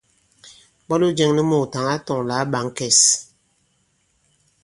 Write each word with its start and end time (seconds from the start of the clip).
Ìbwalo 0.81 1.07
jɛ̄ŋ 1.17 1.31
nu 1.35 1.41
muùtaŋ 1.49 1.85
a 1.93 1.95
tɔ̄ŋ 2.05 2.19
lā 2.29 2.35
ǎ 2.43 2.47
ɓā 2.51 2.59
ŋ̀kɛs. 2.67 2.99